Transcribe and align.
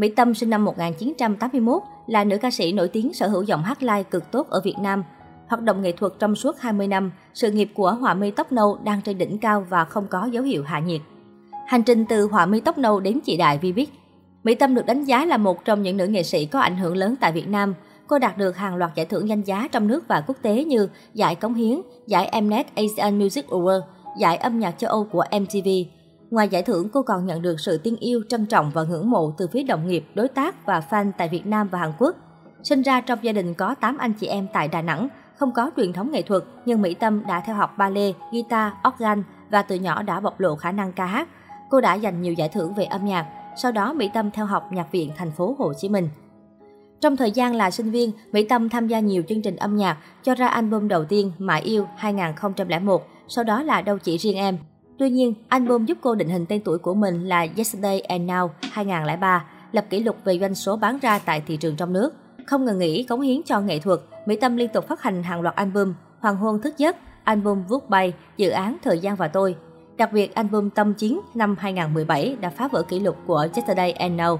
Mỹ 0.00 0.08
Tâm 0.08 0.34
sinh 0.34 0.50
năm 0.50 0.64
1981 0.64 1.82
là 2.06 2.24
nữ 2.24 2.38
ca 2.38 2.50
sĩ 2.50 2.72
nổi 2.72 2.88
tiếng 2.88 3.12
sở 3.12 3.28
hữu 3.28 3.42
giọng 3.42 3.62
hát 3.62 3.82
live 3.82 4.02
cực 4.02 4.30
tốt 4.30 4.46
ở 4.50 4.60
Việt 4.64 4.74
Nam. 4.80 5.04
Hoạt 5.48 5.62
động 5.62 5.82
nghệ 5.82 5.92
thuật 5.92 6.12
trong 6.18 6.36
suốt 6.36 6.60
20 6.60 6.86
năm, 6.86 7.12
sự 7.34 7.50
nghiệp 7.50 7.70
của 7.74 7.92
họa 7.92 8.14
mi 8.14 8.30
tóc 8.30 8.52
nâu 8.52 8.78
đang 8.84 9.00
trên 9.02 9.18
đỉnh 9.18 9.38
cao 9.38 9.66
và 9.68 9.84
không 9.84 10.06
có 10.10 10.28
dấu 10.32 10.42
hiệu 10.42 10.64
hạ 10.64 10.78
nhiệt. 10.78 11.00
Hành 11.66 11.82
trình 11.82 12.04
từ 12.08 12.26
họa 12.26 12.46
mi 12.46 12.60
tóc 12.60 12.78
nâu 12.78 13.00
đến 13.00 13.20
chị 13.24 13.36
đại 13.36 13.58
Vbiz 13.62 13.86
Mỹ 14.44 14.54
Tâm 14.54 14.74
được 14.74 14.86
đánh 14.86 15.04
giá 15.04 15.24
là 15.24 15.36
một 15.36 15.64
trong 15.64 15.82
những 15.82 15.96
nữ 15.96 16.06
nghệ 16.06 16.22
sĩ 16.22 16.46
có 16.46 16.60
ảnh 16.60 16.76
hưởng 16.76 16.96
lớn 16.96 17.14
tại 17.20 17.32
Việt 17.32 17.48
Nam. 17.48 17.74
Cô 18.06 18.18
đạt 18.18 18.38
được 18.38 18.56
hàng 18.56 18.76
loạt 18.76 18.94
giải 18.94 19.06
thưởng 19.06 19.28
danh 19.28 19.42
giá 19.42 19.68
trong 19.72 19.86
nước 19.86 20.08
và 20.08 20.24
quốc 20.26 20.36
tế 20.42 20.64
như 20.64 20.88
giải 21.14 21.34
Cống 21.34 21.54
Hiến, 21.54 21.80
giải 22.06 22.42
Mnet 22.42 22.66
Asian 22.74 23.18
Music 23.18 23.48
Award, 23.48 23.80
giải 24.18 24.36
âm 24.36 24.58
nhạc 24.58 24.78
châu 24.78 24.90
Âu 24.90 25.04
của 25.04 25.24
MTV. 25.40 25.68
Ngoài 26.30 26.48
giải 26.48 26.62
thưởng, 26.62 26.88
cô 26.92 27.02
còn 27.02 27.26
nhận 27.26 27.42
được 27.42 27.60
sự 27.60 27.78
tin 27.78 27.96
yêu, 27.96 28.22
trân 28.28 28.46
trọng 28.46 28.70
và 28.74 28.82
ngưỡng 28.82 29.10
mộ 29.10 29.34
từ 29.38 29.46
phía 29.52 29.62
đồng 29.62 29.86
nghiệp, 29.86 30.04
đối 30.14 30.28
tác 30.28 30.66
và 30.66 30.82
fan 30.90 31.12
tại 31.18 31.28
Việt 31.28 31.46
Nam 31.46 31.68
và 31.68 31.78
Hàn 31.78 31.92
Quốc. 31.98 32.16
Sinh 32.62 32.82
ra 32.82 33.00
trong 33.00 33.18
gia 33.22 33.32
đình 33.32 33.54
có 33.54 33.74
8 33.74 33.98
anh 33.98 34.12
chị 34.12 34.26
em 34.26 34.46
tại 34.52 34.68
Đà 34.68 34.82
Nẵng, 34.82 35.08
không 35.36 35.52
có 35.52 35.70
truyền 35.76 35.92
thống 35.92 36.10
nghệ 36.10 36.22
thuật, 36.22 36.42
nhưng 36.64 36.82
Mỹ 36.82 36.94
Tâm 36.94 37.22
đã 37.26 37.42
theo 37.46 37.56
học 37.56 37.78
ballet, 37.78 38.14
guitar, 38.32 38.72
organ 38.88 39.22
và 39.50 39.62
từ 39.62 39.76
nhỏ 39.76 40.02
đã 40.02 40.20
bộc 40.20 40.40
lộ 40.40 40.56
khả 40.56 40.72
năng 40.72 40.92
ca 40.92 41.06
hát. 41.06 41.28
Cô 41.70 41.80
đã 41.80 41.98
giành 41.98 42.22
nhiều 42.22 42.32
giải 42.32 42.48
thưởng 42.48 42.74
về 42.74 42.84
âm 42.84 43.04
nhạc, 43.04 43.26
sau 43.56 43.72
đó 43.72 43.92
Mỹ 43.92 44.10
Tâm 44.14 44.30
theo 44.30 44.46
học 44.46 44.72
nhạc 44.72 44.92
viện 44.92 45.12
thành 45.16 45.30
phố 45.30 45.56
Hồ 45.58 45.72
Chí 45.74 45.88
Minh. 45.88 46.08
Trong 47.00 47.16
thời 47.16 47.30
gian 47.30 47.54
là 47.54 47.70
sinh 47.70 47.90
viên, 47.90 48.12
Mỹ 48.32 48.46
Tâm 48.48 48.68
tham 48.68 48.88
gia 48.88 49.00
nhiều 49.00 49.22
chương 49.28 49.42
trình 49.42 49.56
âm 49.56 49.76
nhạc, 49.76 49.98
cho 50.22 50.34
ra 50.34 50.48
album 50.48 50.88
đầu 50.88 51.04
tiên 51.04 51.32
Mãi 51.38 51.62
Yêu 51.62 51.86
2001, 51.96 53.06
sau 53.28 53.44
đó 53.44 53.62
là 53.62 53.82
Đâu 53.82 53.98
Chỉ 53.98 54.18
Riêng 54.18 54.36
Em. 54.36 54.58
Tuy 55.00 55.10
nhiên, 55.10 55.34
album 55.48 55.84
giúp 55.84 55.98
cô 56.00 56.14
định 56.14 56.28
hình 56.28 56.46
tên 56.46 56.60
tuổi 56.64 56.78
của 56.78 56.94
mình 56.94 57.28
là 57.28 57.46
Yesterday 57.56 58.00
and 58.00 58.30
Now 58.30 58.48
2003, 58.60 59.44
lập 59.72 59.84
kỷ 59.90 60.00
lục 60.00 60.16
về 60.24 60.38
doanh 60.38 60.54
số 60.54 60.76
bán 60.76 60.98
ra 61.02 61.18
tại 61.18 61.42
thị 61.46 61.56
trường 61.56 61.76
trong 61.76 61.92
nước. 61.92 62.10
Không 62.46 62.64
ngừng 62.64 62.78
nghỉ 62.78 63.02
cống 63.02 63.20
hiến 63.20 63.40
cho 63.42 63.60
nghệ 63.60 63.78
thuật, 63.78 64.00
Mỹ 64.26 64.36
Tâm 64.36 64.56
liên 64.56 64.70
tục 64.72 64.88
phát 64.88 65.02
hành 65.02 65.22
hàng 65.22 65.40
loạt 65.40 65.54
album, 65.54 65.94
Hoàng 66.20 66.36
hôn 66.36 66.62
thức 66.62 66.78
giấc, 66.78 66.96
album 67.24 67.62
Vuốt 67.68 67.90
bay, 67.90 68.12
dự 68.36 68.50
án 68.50 68.76
Thời 68.82 68.98
gian 68.98 69.16
và 69.16 69.28
tôi. 69.28 69.56
Đặc 69.96 70.12
biệt, 70.12 70.34
album 70.34 70.70
Tâm 70.70 70.94
chiến 70.94 71.20
năm 71.34 71.56
2017 71.58 72.36
đã 72.40 72.50
phá 72.50 72.68
vỡ 72.68 72.82
kỷ 72.82 73.00
lục 73.00 73.16
của 73.26 73.46
Yesterday 73.54 73.92
and 73.92 74.20
Now. 74.20 74.38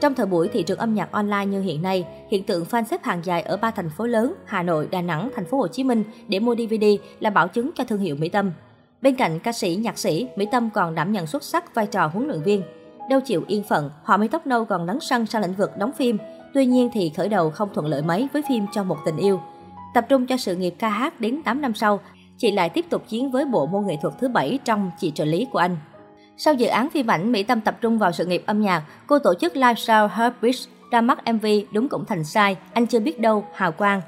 Trong 0.00 0.14
thời 0.14 0.26
buổi 0.26 0.48
thị 0.48 0.62
trường 0.62 0.78
âm 0.78 0.94
nhạc 0.94 1.12
online 1.12 1.46
như 1.46 1.60
hiện 1.60 1.82
nay, 1.82 2.06
hiện 2.30 2.42
tượng 2.42 2.64
fan 2.64 2.84
xếp 2.84 3.04
hàng 3.04 3.20
dài 3.24 3.42
ở 3.42 3.56
ba 3.56 3.70
thành 3.70 3.90
phố 3.90 4.06
lớn 4.06 4.34
Hà 4.44 4.62
Nội, 4.62 4.88
Đà 4.90 5.02
Nẵng, 5.02 5.30
Thành 5.36 5.44
phố 5.44 5.58
Hồ 5.58 5.68
Chí 5.68 5.84
Minh 5.84 6.04
để 6.28 6.40
mua 6.40 6.54
DVD 6.54 6.84
là 7.20 7.30
bảo 7.30 7.48
chứng 7.48 7.70
cho 7.74 7.84
thương 7.84 8.00
hiệu 8.00 8.16
Mỹ 8.16 8.28
Tâm. 8.28 8.50
Bên 9.02 9.16
cạnh 9.16 9.38
ca 9.38 9.52
sĩ, 9.52 9.76
nhạc 9.76 9.98
sĩ, 9.98 10.28
Mỹ 10.36 10.46
Tâm 10.52 10.70
còn 10.70 10.94
đảm 10.94 11.12
nhận 11.12 11.26
xuất 11.26 11.42
sắc 11.42 11.74
vai 11.74 11.86
trò 11.86 12.06
huấn 12.06 12.28
luyện 12.28 12.42
viên. 12.42 12.62
Đâu 13.10 13.20
chịu 13.20 13.44
yên 13.46 13.62
phận, 13.62 13.90
họ 14.02 14.16
Mỹ 14.16 14.28
Tóc 14.28 14.46
Nâu 14.46 14.64
còn 14.64 14.84
lấn 14.84 15.00
sân 15.00 15.26
sang 15.26 15.42
lĩnh 15.42 15.54
vực 15.54 15.70
đóng 15.78 15.92
phim. 15.92 16.18
Tuy 16.54 16.66
nhiên 16.66 16.90
thì 16.92 17.12
khởi 17.16 17.28
đầu 17.28 17.50
không 17.50 17.68
thuận 17.74 17.86
lợi 17.86 18.02
mấy 18.02 18.28
với 18.32 18.42
phim 18.48 18.66
Cho 18.72 18.84
một 18.84 18.96
tình 19.04 19.16
yêu. 19.16 19.40
Tập 19.94 20.06
trung 20.08 20.26
cho 20.26 20.36
sự 20.36 20.56
nghiệp 20.56 20.74
ca 20.78 20.88
hát 20.88 21.20
đến 21.20 21.42
8 21.42 21.60
năm 21.60 21.74
sau, 21.74 22.00
chị 22.38 22.50
lại 22.52 22.68
tiếp 22.68 22.84
tục 22.90 23.08
chiến 23.08 23.30
với 23.30 23.44
bộ 23.44 23.66
môn 23.66 23.86
nghệ 23.86 23.96
thuật 24.02 24.14
thứ 24.20 24.28
bảy 24.28 24.58
trong 24.64 24.90
chị 24.98 25.12
trợ 25.14 25.24
lý 25.24 25.46
của 25.52 25.58
anh. 25.58 25.76
Sau 26.36 26.54
dự 26.54 26.66
án 26.66 26.90
phim 26.90 27.10
ảnh, 27.10 27.32
Mỹ 27.32 27.42
Tâm 27.42 27.60
tập 27.60 27.76
trung 27.80 27.98
vào 27.98 28.12
sự 28.12 28.26
nghiệp 28.26 28.42
âm 28.46 28.60
nhạc, 28.60 28.82
cô 29.06 29.18
tổ 29.18 29.34
chức 29.34 29.56
live 29.56 29.74
show 29.74 30.08
Heartbeat, 30.08 30.54
ra 30.90 31.00
mắt 31.00 31.18
MV 31.32 31.46
Đúng 31.72 31.88
Cũng 31.88 32.04
Thành 32.04 32.24
Sai, 32.24 32.56
Anh 32.72 32.86
Chưa 32.86 33.00
Biết 33.00 33.20
Đâu, 33.20 33.44
Hào 33.54 33.72
Quang. 33.72 34.00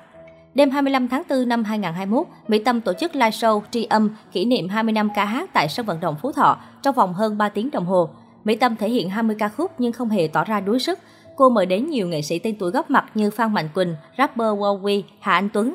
Đêm 0.54 0.70
25 0.70 1.08
tháng 1.08 1.22
4 1.30 1.48
năm 1.48 1.64
2021, 1.64 2.26
Mỹ 2.48 2.58
Tâm 2.58 2.80
tổ 2.80 2.92
chức 2.92 3.16
live 3.16 3.30
show 3.30 3.60
tri 3.70 3.84
âm 3.84 4.10
kỷ 4.32 4.44
niệm 4.44 4.68
20 4.68 4.92
năm 4.92 5.08
ca 5.14 5.24
hát 5.24 5.50
tại 5.52 5.68
sân 5.68 5.86
vận 5.86 6.00
động 6.00 6.16
Phú 6.22 6.32
Thọ 6.32 6.58
trong 6.82 6.94
vòng 6.94 7.14
hơn 7.14 7.38
3 7.38 7.48
tiếng 7.48 7.70
đồng 7.70 7.86
hồ. 7.86 8.08
Mỹ 8.44 8.56
Tâm 8.56 8.76
thể 8.76 8.90
hiện 8.90 9.10
20 9.10 9.36
ca 9.38 9.48
khúc 9.48 9.70
nhưng 9.78 9.92
không 9.92 10.08
hề 10.08 10.28
tỏ 10.32 10.44
ra 10.44 10.60
đuối 10.60 10.78
sức. 10.78 10.98
Cô 11.36 11.48
mời 11.48 11.66
đến 11.66 11.90
nhiều 11.90 12.08
nghệ 12.08 12.22
sĩ 12.22 12.38
tên 12.38 12.56
tuổi 12.58 12.70
góp 12.70 12.90
mặt 12.90 13.04
như 13.14 13.30
Phan 13.30 13.54
Mạnh 13.54 13.68
Quỳnh, 13.74 13.94
rapper 14.18 14.46
Wowy, 14.46 15.02
Hà 15.20 15.32
Anh 15.32 15.48
Tuấn. 15.52 15.74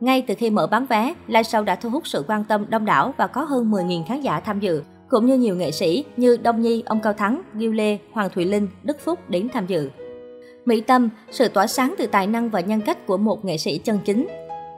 Ngay 0.00 0.22
từ 0.22 0.34
khi 0.38 0.50
mở 0.50 0.66
bán 0.66 0.86
vé, 0.86 1.14
live 1.26 1.42
show 1.42 1.64
đã 1.64 1.74
thu 1.74 1.90
hút 1.90 2.06
sự 2.06 2.24
quan 2.28 2.44
tâm 2.44 2.64
đông 2.68 2.84
đảo 2.84 3.14
và 3.16 3.26
có 3.26 3.44
hơn 3.44 3.70
10.000 3.70 4.04
khán 4.04 4.20
giả 4.20 4.40
tham 4.40 4.60
dự, 4.60 4.82
cũng 5.08 5.26
như 5.26 5.36
nhiều 5.38 5.56
nghệ 5.56 5.70
sĩ 5.70 6.04
như 6.16 6.36
Đông 6.36 6.60
Nhi, 6.60 6.82
ông 6.86 7.00
Cao 7.00 7.12
Thắng, 7.12 7.42
Gil 7.54 7.74
Lê, 7.74 7.98
Hoàng 8.12 8.30
Thùy 8.34 8.44
Linh, 8.44 8.68
Đức 8.82 9.00
Phúc 9.00 9.18
đến 9.28 9.48
tham 9.52 9.66
dự. 9.66 9.90
Mỹ 10.64 10.80
Tâm, 10.80 11.08
sự 11.30 11.48
tỏa 11.48 11.66
sáng 11.66 11.94
từ 11.98 12.06
tài 12.06 12.26
năng 12.26 12.50
và 12.50 12.60
nhân 12.60 12.80
cách 12.80 13.06
của 13.06 13.16
một 13.16 13.44
nghệ 13.44 13.58
sĩ 13.58 13.78
chân 13.78 13.98
chính, 14.04 14.26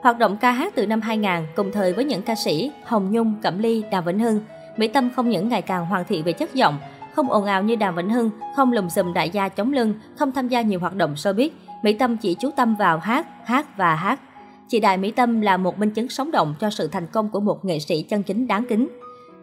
Hoạt 0.03 0.17
động 0.17 0.37
ca 0.37 0.51
hát 0.51 0.73
từ 0.75 0.87
năm 0.87 1.01
2000 1.01 1.31
cùng 1.55 1.71
thời 1.71 1.93
với 1.93 2.05
những 2.05 2.21
ca 2.21 2.35
sĩ 2.35 2.71
Hồng 2.83 3.11
Nhung, 3.11 3.35
Cẩm 3.41 3.59
Ly, 3.59 3.83
Đàm 3.91 4.05
Vĩnh 4.05 4.19
Hưng, 4.19 4.41
Mỹ 4.77 4.87
Tâm 4.87 5.09
không 5.15 5.29
những 5.29 5.49
ngày 5.49 5.61
càng 5.61 5.85
hoàn 5.85 6.05
thiện 6.05 6.23
về 6.23 6.33
chất 6.33 6.53
giọng, 6.53 6.77
không 7.15 7.31
ồn 7.31 7.45
ào 7.45 7.63
như 7.63 7.75
Đàm 7.75 7.95
Vĩnh 7.95 8.09
Hưng, 8.09 8.29
không 8.55 8.71
lùm 8.71 8.89
xùm 8.89 9.13
đại 9.13 9.29
gia 9.29 9.49
chống 9.49 9.73
lưng, 9.73 9.93
không 10.15 10.31
tham 10.31 10.47
gia 10.47 10.61
nhiều 10.61 10.79
hoạt 10.79 10.95
động 10.95 11.13
showbiz. 11.13 11.49
Mỹ 11.83 11.93
Tâm 11.93 12.17
chỉ 12.17 12.35
chú 12.35 12.49
tâm 12.55 12.75
vào 12.75 12.97
hát, 12.97 13.27
hát 13.45 13.77
và 13.77 13.95
hát. 13.95 14.19
Chị 14.67 14.79
Đại 14.79 14.97
Mỹ 14.97 15.11
Tâm 15.11 15.41
là 15.41 15.57
một 15.57 15.79
minh 15.79 15.89
chứng 15.89 16.09
sống 16.09 16.31
động 16.31 16.55
cho 16.59 16.69
sự 16.69 16.87
thành 16.87 17.07
công 17.07 17.29
của 17.29 17.39
một 17.39 17.65
nghệ 17.65 17.79
sĩ 17.79 18.01
chân 18.01 18.23
chính 18.23 18.47
đáng 18.47 18.65
kính. 18.69 18.87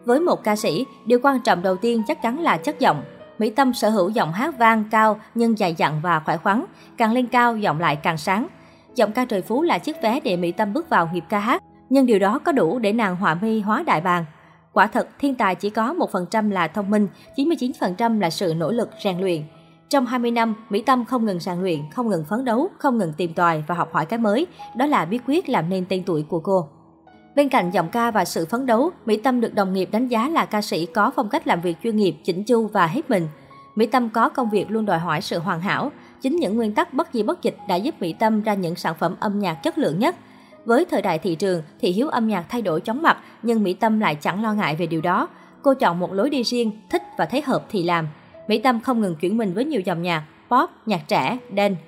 Với 0.05 0.19
một 0.19 0.43
ca 0.43 0.55
sĩ, 0.55 0.85
điều 1.05 1.19
quan 1.23 1.39
trọng 1.39 1.61
đầu 1.61 1.75
tiên 1.75 2.03
chắc 2.07 2.21
chắn 2.21 2.39
là 2.39 2.57
chất 2.57 2.79
giọng. 2.79 3.03
Mỹ 3.39 3.49
Tâm 3.49 3.73
sở 3.73 3.89
hữu 3.89 4.09
giọng 4.09 4.33
hát 4.33 4.57
vang 4.57 4.83
cao 4.91 5.19
nhưng 5.35 5.59
dài 5.59 5.75
dặn 5.77 6.01
và 6.03 6.19
khỏe 6.19 6.37
khoắn, 6.37 6.65
càng 6.97 7.11
lên 7.11 7.27
cao 7.27 7.57
giọng 7.57 7.79
lại 7.79 7.95
càng 7.95 8.17
sáng. 8.17 8.47
Giọng 8.95 9.11
ca 9.11 9.25
trời 9.25 9.41
phú 9.41 9.61
là 9.61 9.77
chiếc 9.77 10.01
vé 10.01 10.19
để 10.19 10.37
Mỹ 10.37 10.51
Tâm 10.51 10.73
bước 10.73 10.89
vào 10.89 11.09
nghiệp 11.13 11.23
ca 11.29 11.39
hát, 11.39 11.63
nhưng 11.89 12.05
điều 12.05 12.19
đó 12.19 12.39
có 12.39 12.51
đủ 12.51 12.79
để 12.79 12.93
nàng 12.93 13.15
họa 13.15 13.33
mi 13.33 13.61
hóa 13.61 13.83
đại 13.83 14.01
bàng. 14.01 14.25
Quả 14.73 14.87
thật, 14.87 15.07
thiên 15.19 15.35
tài 15.35 15.55
chỉ 15.55 15.69
có 15.69 15.93
1% 15.93 16.51
là 16.51 16.67
thông 16.67 16.89
minh, 16.89 17.07
99% 17.35 18.19
là 18.19 18.29
sự 18.29 18.53
nỗ 18.57 18.71
lực 18.71 18.89
rèn 19.03 19.19
luyện. 19.19 19.41
Trong 19.89 20.05
20 20.05 20.31
năm, 20.31 20.55
Mỹ 20.69 20.81
Tâm 20.81 21.05
không 21.05 21.25
ngừng 21.25 21.39
rèn 21.39 21.61
luyện, 21.61 21.79
không 21.91 22.09
ngừng 22.09 22.25
phấn 22.29 22.45
đấu, 22.45 22.69
không 22.77 22.97
ngừng 22.97 23.13
tìm 23.13 23.33
tòi 23.33 23.63
và 23.67 23.75
học 23.75 23.93
hỏi 23.93 24.05
cái 24.05 24.19
mới. 24.19 24.47
Đó 24.77 24.85
là 24.85 25.05
bí 25.05 25.19
quyết 25.27 25.49
làm 25.49 25.69
nên 25.69 25.85
tên 25.89 26.03
tuổi 26.05 26.25
của 26.29 26.39
cô. 26.39 26.67
Bên 27.35 27.49
cạnh 27.49 27.71
giọng 27.71 27.89
ca 27.89 28.11
và 28.11 28.25
sự 28.25 28.45
phấn 28.45 28.65
đấu, 28.65 28.91
Mỹ 29.05 29.17
Tâm 29.17 29.41
được 29.41 29.53
đồng 29.53 29.73
nghiệp 29.73 29.89
đánh 29.91 30.07
giá 30.07 30.29
là 30.29 30.45
ca 30.45 30.61
sĩ 30.61 30.85
có 30.85 31.11
phong 31.15 31.29
cách 31.29 31.47
làm 31.47 31.61
việc 31.61 31.77
chuyên 31.83 31.95
nghiệp, 31.95 32.15
chỉnh 32.23 32.43
chu 32.43 32.67
và 32.67 32.87
hết 32.87 33.09
mình. 33.09 33.27
Mỹ 33.75 33.85
Tâm 33.85 34.09
có 34.09 34.29
công 34.29 34.49
việc 34.49 34.71
luôn 34.71 34.85
đòi 34.85 34.99
hỏi 34.99 35.21
sự 35.21 35.39
hoàn 35.39 35.61
hảo, 35.61 35.91
Chính 36.21 36.35
những 36.35 36.55
nguyên 36.55 36.73
tắc 36.73 36.93
bất 36.93 37.07
di 37.13 37.23
bất 37.23 37.43
dịch 37.43 37.57
đã 37.67 37.75
giúp 37.75 37.95
Mỹ 37.99 38.13
Tâm 38.13 38.41
ra 38.41 38.53
những 38.53 38.75
sản 38.75 38.95
phẩm 38.99 39.15
âm 39.19 39.39
nhạc 39.39 39.53
chất 39.53 39.77
lượng 39.77 39.99
nhất. 39.99 40.15
Với 40.65 40.85
thời 40.85 41.01
đại 41.01 41.19
thị 41.19 41.35
trường, 41.35 41.63
thị 41.79 41.91
hiếu 41.91 42.07
âm 42.07 42.27
nhạc 42.27 42.45
thay 42.49 42.61
đổi 42.61 42.81
chóng 42.81 43.01
mặt, 43.01 43.17
nhưng 43.43 43.63
Mỹ 43.63 43.73
Tâm 43.73 43.99
lại 43.99 44.15
chẳng 44.15 44.43
lo 44.43 44.53
ngại 44.53 44.75
về 44.75 44.87
điều 44.87 45.01
đó. 45.01 45.27
Cô 45.61 45.73
chọn 45.73 45.99
một 45.99 46.13
lối 46.13 46.29
đi 46.29 46.43
riêng, 46.43 46.71
thích 46.89 47.03
và 47.17 47.25
thấy 47.25 47.41
hợp 47.41 47.65
thì 47.69 47.83
làm. 47.83 48.07
Mỹ 48.47 48.59
Tâm 48.59 48.79
không 48.79 49.01
ngừng 49.01 49.15
chuyển 49.15 49.37
mình 49.37 49.53
với 49.53 49.65
nhiều 49.65 49.81
dòng 49.81 50.01
nhạc, 50.01 50.23
pop, 50.49 50.69
nhạc 50.85 51.01
trẻ, 51.07 51.37
dance. 51.57 51.81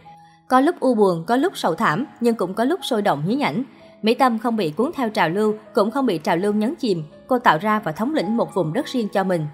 Có 0.47 0.59
lúc 0.59 0.79
u 0.79 0.95
buồn, 0.95 1.23
có 1.27 1.35
lúc 1.35 1.57
sầu 1.57 1.75
thảm, 1.75 2.05
nhưng 2.21 2.35
cũng 2.35 2.53
có 2.53 2.63
lúc 2.63 2.79
sôi 2.83 3.01
động 3.01 3.23
nhí 3.27 3.35
nhảnh. 3.35 3.63
Mỹ 4.03 4.13
Tâm 4.13 4.39
không 4.39 4.55
bị 4.55 4.71
cuốn 4.71 4.91
theo 4.95 5.09
trào 5.09 5.29
lưu, 5.29 5.55
cũng 5.73 5.91
không 5.91 6.05
bị 6.05 6.17
trào 6.17 6.37
lưu 6.37 6.53
nhấn 6.53 6.75
chìm. 6.75 7.03
Cô 7.27 7.39
tạo 7.39 7.57
ra 7.57 7.79
và 7.79 7.91
thống 7.91 8.13
lĩnh 8.13 8.37
một 8.37 8.53
vùng 8.53 8.73
đất 8.73 8.85
riêng 8.85 9.07
cho 9.13 9.23
mình. 9.23 9.45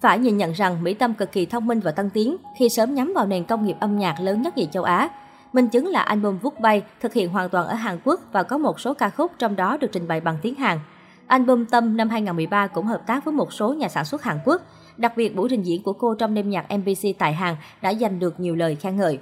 Phải 0.00 0.18
nhìn 0.18 0.36
nhận 0.36 0.52
rằng 0.52 0.82
Mỹ 0.82 0.94
Tâm 0.94 1.14
cực 1.14 1.32
kỳ 1.32 1.46
thông 1.46 1.66
minh 1.66 1.80
và 1.80 1.90
tân 1.90 2.10
tiến 2.10 2.36
khi 2.58 2.68
sớm 2.68 2.94
nhắm 2.94 3.12
vào 3.14 3.26
nền 3.26 3.44
công 3.44 3.66
nghiệp 3.66 3.76
âm 3.80 3.98
nhạc 3.98 4.20
lớn 4.20 4.42
nhất 4.42 4.56
nhì 4.56 4.68
châu 4.72 4.82
Á. 4.82 5.08
Minh 5.52 5.68
chứng 5.68 5.86
là 5.86 6.02
album 6.02 6.38
Vút 6.38 6.60
Bay 6.60 6.82
thực 7.00 7.12
hiện 7.12 7.28
hoàn 7.28 7.48
toàn 7.48 7.66
ở 7.66 7.74
Hàn 7.74 7.98
Quốc 8.04 8.20
và 8.32 8.42
có 8.42 8.58
một 8.58 8.80
số 8.80 8.94
ca 8.94 9.10
khúc 9.10 9.32
trong 9.38 9.56
đó 9.56 9.76
được 9.76 9.88
trình 9.92 10.08
bày 10.08 10.20
bằng 10.20 10.38
tiếng 10.42 10.54
Hàn. 10.54 10.78
Album 11.26 11.64
Tâm 11.64 11.96
năm 11.96 12.08
2013 12.08 12.66
cũng 12.66 12.86
hợp 12.86 13.06
tác 13.06 13.24
với 13.24 13.34
một 13.34 13.52
số 13.52 13.74
nhà 13.74 13.88
sản 13.88 14.04
xuất 14.04 14.22
Hàn 14.22 14.38
Quốc. 14.44 14.62
Đặc 14.96 15.12
biệt, 15.16 15.36
buổi 15.36 15.48
trình 15.48 15.62
diễn 15.62 15.82
của 15.82 15.92
cô 15.92 16.14
trong 16.14 16.34
đêm 16.34 16.50
nhạc 16.50 16.66
MBC 16.78 17.18
tại 17.18 17.32
Hàn 17.32 17.56
đã 17.82 17.94
giành 17.94 18.18
được 18.18 18.40
nhiều 18.40 18.56
lời 18.56 18.74
khen 18.74 18.96
ngợi. 18.96 19.18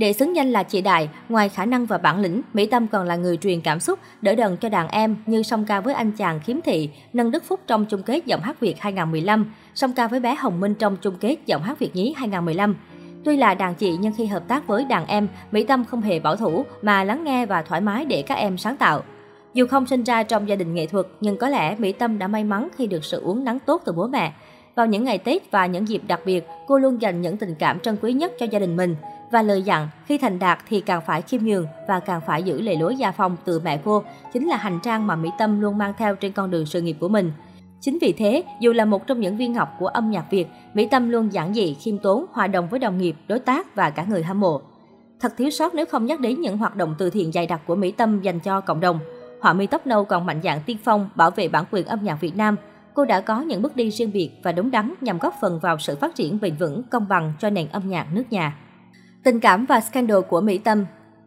Để 0.00 0.12
xứng 0.12 0.36
danh 0.36 0.50
là 0.50 0.62
chị 0.62 0.80
đại, 0.80 1.08
ngoài 1.28 1.48
khả 1.48 1.64
năng 1.64 1.86
và 1.86 1.98
bản 1.98 2.20
lĩnh, 2.20 2.42
Mỹ 2.52 2.66
Tâm 2.66 2.86
còn 2.86 3.06
là 3.06 3.16
người 3.16 3.36
truyền 3.36 3.60
cảm 3.60 3.80
xúc, 3.80 3.98
đỡ 4.22 4.34
đần 4.34 4.56
cho 4.56 4.68
đàn 4.68 4.88
em 4.88 5.16
như 5.26 5.42
song 5.42 5.64
ca 5.64 5.80
với 5.80 5.94
anh 5.94 6.12
chàng 6.12 6.40
khiếm 6.40 6.56
thị, 6.60 6.90
Nâng 7.12 7.30
Đức 7.30 7.44
Phúc 7.44 7.60
trong 7.66 7.86
chung 7.86 8.02
kết 8.02 8.26
giọng 8.26 8.40
hát 8.40 8.60
Việt 8.60 8.80
2015, 8.80 9.52
song 9.74 9.92
ca 9.96 10.08
với 10.08 10.20
bé 10.20 10.34
Hồng 10.34 10.60
Minh 10.60 10.74
trong 10.74 10.96
chung 10.96 11.14
kết 11.20 11.36
giọng 11.46 11.62
hát 11.62 11.78
Việt 11.78 11.96
nhí 11.96 12.14
2015. 12.16 12.76
Tuy 13.24 13.36
là 13.36 13.54
đàn 13.54 13.74
chị 13.74 13.96
nhưng 14.00 14.12
khi 14.12 14.26
hợp 14.26 14.48
tác 14.48 14.66
với 14.66 14.84
đàn 14.84 15.06
em, 15.06 15.28
Mỹ 15.50 15.64
Tâm 15.64 15.84
không 15.84 16.00
hề 16.00 16.20
bảo 16.20 16.36
thủ 16.36 16.64
mà 16.82 17.04
lắng 17.04 17.24
nghe 17.24 17.46
và 17.46 17.62
thoải 17.62 17.80
mái 17.80 18.04
để 18.04 18.22
các 18.22 18.34
em 18.34 18.58
sáng 18.58 18.76
tạo. 18.76 19.02
Dù 19.54 19.66
không 19.66 19.86
sinh 19.86 20.04
ra 20.04 20.22
trong 20.22 20.48
gia 20.48 20.56
đình 20.56 20.74
nghệ 20.74 20.86
thuật, 20.86 21.06
nhưng 21.20 21.36
có 21.36 21.48
lẽ 21.48 21.76
Mỹ 21.78 21.92
Tâm 21.92 22.18
đã 22.18 22.28
may 22.28 22.44
mắn 22.44 22.68
khi 22.76 22.86
được 22.86 23.04
sự 23.04 23.20
uống 23.20 23.44
nắng 23.44 23.58
tốt 23.58 23.82
từ 23.84 23.92
bố 23.92 24.06
mẹ. 24.06 24.32
Vào 24.74 24.86
những 24.86 25.04
ngày 25.04 25.18
Tết 25.18 25.50
và 25.50 25.66
những 25.66 25.88
dịp 25.88 26.02
đặc 26.06 26.20
biệt, 26.24 26.46
cô 26.66 26.78
luôn 26.78 27.02
dành 27.02 27.20
những 27.20 27.36
tình 27.36 27.54
cảm 27.58 27.80
trân 27.80 27.96
quý 28.02 28.12
nhất 28.12 28.32
cho 28.38 28.46
gia 28.50 28.58
đình 28.58 28.76
mình 28.76 28.96
và 29.30 29.42
lời 29.42 29.62
dặn 29.62 29.88
khi 30.06 30.18
thành 30.18 30.38
đạt 30.38 30.58
thì 30.68 30.80
càng 30.80 31.02
phải 31.06 31.22
khiêm 31.22 31.42
nhường 31.42 31.66
và 31.88 32.00
càng 32.00 32.20
phải 32.26 32.42
giữ 32.42 32.60
lề 32.60 32.76
lối 32.76 32.96
gia 32.96 33.12
phong 33.12 33.36
từ 33.44 33.60
mẹ 33.64 33.80
cô, 33.84 34.02
chính 34.32 34.48
là 34.48 34.56
hành 34.56 34.78
trang 34.82 35.06
mà 35.06 35.16
Mỹ 35.16 35.30
Tâm 35.38 35.60
luôn 35.60 35.78
mang 35.78 35.92
theo 35.98 36.14
trên 36.14 36.32
con 36.32 36.50
đường 36.50 36.66
sự 36.66 36.80
nghiệp 36.80 36.96
của 37.00 37.08
mình. 37.08 37.32
Chính 37.80 37.98
vì 38.00 38.12
thế, 38.12 38.42
dù 38.60 38.72
là 38.72 38.84
một 38.84 39.06
trong 39.06 39.20
những 39.20 39.36
viên 39.36 39.54
học 39.54 39.68
của 39.78 39.86
âm 39.86 40.10
nhạc 40.10 40.30
Việt, 40.30 40.46
Mỹ 40.74 40.88
Tâm 40.90 41.10
luôn 41.10 41.32
giản 41.32 41.54
dị, 41.54 41.74
khiêm 41.74 41.98
tốn, 41.98 42.26
hòa 42.32 42.46
đồng 42.46 42.68
với 42.68 42.80
đồng 42.80 42.98
nghiệp, 42.98 43.16
đối 43.28 43.38
tác 43.38 43.74
và 43.74 43.90
cả 43.90 44.04
người 44.04 44.22
hâm 44.22 44.40
mộ. 44.40 44.60
Thật 45.20 45.32
thiếu 45.36 45.50
sót 45.50 45.74
nếu 45.74 45.86
không 45.86 46.06
nhắc 46.06 46.20
đến 46.20 46.40
những 46.40 46.58
hoạt 46.58 46.76
động 46.76 46.94
từ 46.98 47.10
thiện 47.10 47.32
dày 47.32 47.46
đặc 47.46 47.60
của 47.66 47.74
Mỹ 47.74 47.92
Tâm 47.92 48.20
dành 48.20 48.40
cho 48.40 48.60
cộng 48.60 48.80
đồng. 48.80 48.98
Họa 49.40 49.52
mi 49.52 49.66
tóc 49.66 49.86
nâu 49.86 50.04
còn 50.04 50.26
mạnh 50.26 50.40
dạng 50.44 50.60
tiên 50.66 50.76
phong 50.84 51.08
bảo 51.14 51.30
vệ 51.30 51.48
bản 51.48 51.64
quyền 51.70 51.86
âm 51.86 52.04
nhạc 52.04 52.20
Việt 52.20 52.36
Nam. 52.36 52.56
Cô 52.94 53.04
đã 53.04 53.20
có 53.20 53.40
những 53.40 53.62
bước 53.62 53.76
đi 53.76 53.90
riêng 53.90 54.12
biệt 54.12 54.30
và 54.42 54.52
đúng 54.52 54.70
đắn 54.70 54.94
nhằm 55.00 55.18
góp 55.18 55.34
phần 55.40 55.58
vào 55.62 55.78
sự 55.78 55.96
phát 55.96 56.14
triển 56.14 56.40
bền 56.40 56.56
vững, 56.56 56.82
công 56.82 57.08
bằng 57.08 57.32
cho 57.38 57.50
nền 57.50 57.68
âm 57.68 57.88
nhạc 57.88 58.06
nước 58.14 58.24
nhà. 58.30 58.56
Tình 59.24 59.40
cảm 59.40 59.66
và 59.66 59.80
scandal 59.80 60.20
của 60.28 60.40
Mỹ 60.40 60.58
Tâm 60.58 60.86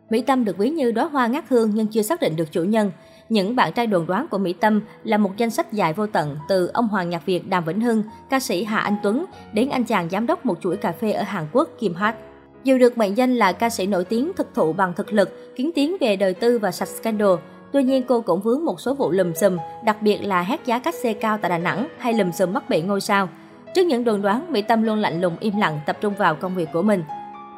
Mỹ 0.10 0.22
Tâm 0.22 0.46
được 0.46 0.58
ví 0.58 0.70
như 0.70 0.92
đóa 0.92 1.06
hoa 1.06 1.28
ngát 1.28 1.50
hương 1.50 1.72
nhưng 1.74 1.88
chưa 1.88 2.02
xác 2.02 2.22
định 2.22 2.36
được 2.36 2.52
chủ 2.52 2.64
nhân. 2.64 2.92
Những 3.30 3.56
bạn 3.56 3.74
trai 3.74 3.88
đồn 3.88 4.06
đoán 4.06 4.28
của 4.28 4.38
Mỹ 4.38 4.54
Tâm 4.54 4.82
là 5.04 5.18
một 5.18 5.38
danh 5.38 5.50
sách 5.50 5.74
dài 5.74 5.94
vô 5.94 6.08
tận 6.08 6.38
từ 6.50 6.70
ông 6.74 6.88
hoàng 6.88 7.10
nhạc 7.10 7.26
Việt 7.26 7.50
Đàm 7.50 7.66
Vĩnh 7.66 7.82
Hưng, 7.82 8.04
ca 8.30 8.40
sĩ 8.40 8.64
Hà 8.64 8.80
Anh 8.80 8.96
Tuấn 9.04 9.26
đến 9.54 9.70
anh 9.70 9.84
chàng 9.84 10.10
giám 10.10 10.28
đốc 10.28 10.46
một 10.46 10.58
chuỗi 10.62 10.78
cà 10.78 10.92
phê 10.92 11.12
ở 11.12 11.24
Hàn 11.24 11.48
Quốc 11.52 11.70
Kim 11.80 11.94
Hát. 11.96 12.16
Dù 12.64 12.78
được 12.78 12.98
mệnh 12.98 13.18
danh 13.18 13.36
là 13.36 13.52
ca 13.52 13.70
sĩ 13.70 13.88
nổi 13.88 14.04
tiếng 14.04 14.32
thực 14.38 14.54
thụ 14.54 14.74
bằng 14.74 14.94
thực 14.94 15.14
lực, 15.14 15.56
kiến 15.56 15.72
tiếng 15.76 15.98
về 16.00 16.16
đời 16.16 16.34
tư 16.34 16.60
và 16.60 16.72
sạch 16.72 16.88
scandal, 16.88 17.34
tuy 17.72 17.84
nhiên 17.84 18.04
cô 18.08 18.22
cũng 18.22 18.42
vướng 18.42 18.66
một 18.66 18.80
số 18.80 18.94
vụ 18.94 19.12
lùm 19.12 19.34
xùm, 19.34 19.58
đặc 19.86 20.02
biệt 20.02 20.18
là 20.18 20.42
hét 20.42 20.66
giá 20.66 20.80
cách 20.80 20.96
xe 20.96 21.14
cao 21.14 21.38
tại 21.38 21.50
Đà 21.50 21.58
Nẵng 21.58 21.88
hay 21.98 22.14
lùm 22.14 22.32
xùm 22.32 22.54
mắc 22.54 22.70
bệ 22.70 22.82
ngôi 22.82 23.02
sao. 23.02 23.30
Trước 23.76 23.86
những 23.86 24.04
đồn 24.04 24.22
đoán, 24.22 24.52
Mỹ 24.52 24.62
Tâm 24.62 24.84
luôn 24.84 25.00
lạnh 25.00 25.22
lùng 25.22 25.36
im 25.40 25.58
lặng 25.58 25.80
tập 25.86 25.98
trung 26.02 26.14
vào 26.14 26.36
công 26.36 26.56
việc 26.56 26.70
của 26.74 26.82
mình. 26.82 27.04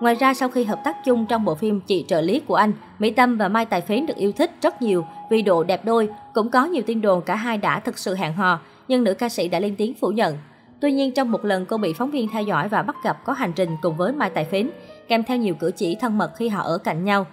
Ngoài 0.05 0.15
ra, 0.15 0.33
sau 0.33 0.49
khi 0.49 0.63
hợp 0.63 0.79
tác 0.83 1.05
chung 1.05 1.25
trong 1.25 1.45
bộ 1.45 1.55
phim 1.55 1.81
Chị 1.81 2.05
trợ 2.07 2.21
lý 2.21 2.39
của 2.39 2.55
anh, 2.55 2.73
Mỹ 2.99 3.11
Tâm 3.11 3.37
và 3.37 3.47
Mai 3.47 3.65
Tài 3.65 3.81
Phến 3.81 4.05
được 4.05 4.17
yêu 4.17 4.31
thích 4.31 4.51
rất 4.61 4.81
nhiều 4.81 5.05
vì 5.29 5.41
độ 5.41 5.63
đẹp 5.63 5.85
đôi. 5.85 6.09
Cũng 6.33 6.49
có 6.49 6.65
nhiều 6.65 6.83
tin 6.85 7.01
đồn 7.01 7.21
cả 7.21 7.35
hai 7.35 7.57
đã 7.57 7.79
thực 7.79 7.97
sự 7.97 8.15
hẹn 8.15 8.33
hò, 8.33 8.59
nhưng 8.87 9.03
nữ 9.03 9.13
ca 9.13 9.29
sĩ 9.29 9.47
đã 9.47 9.59
lên 9.59 9.75
tiếng 9.75 9.93
phủ 9.93 10.07
nhận. 10.07 10.37
Tuy 10.79 10.91
nhiên, 10.91 11.13
trong 11.13 11.31
một 11.31 11.45
lần 11.45 11.65
cô 11.65 11.77
bị 11.77 11.93
phóng 11.93 12.11
viên 12.11 12.27
theo 12.27 12.43
dõi 12.43 12.67
và 12.69 12.81
bắt 12.81 12.95
gặp 13.03 13.25
có 13.25 13.33
hành 13.33 13.53
trình 13.55 13.69
cùng 13.81 13.97
với 13.97 14.11
Mai 14.11 14.29
Tài 14.29 14.45
Phến, 14.45 14.69
kèm 15.07 15.23
theo 15.23 15.37
nhiều 15.37 15.55
cử 15.55 15.71
chỉ 15.75 15.95
thân 15.95 16.17
mật 16.17 16.31
khi 16.35 16.49
họ 16.49 16.63
ở 16.63 16.77
cạnh 16.77 17.03
nhau. 17.03 17.25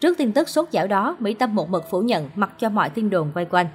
Trước 0.00 0.18
tin 0.18 0.32
tức 0.32 0.48
sốt 0.48 0.68
dẻo 0.72 0.86
đó, 0.86 1.16
Mỹ 1.18 1.34
Tâm 1.34 1.54
một 1.54 1.70
mực 1.70 1.90
phủ 1.90 2.00
nhận 2.00 2.30
mặc 2.34 2.50
cho 2.58 2.68
mọi 2.68 2.88
tin 2.90 3.10
đồn 3.10 3.30
vây 3.34 3.44
quanh. 3.44 3.66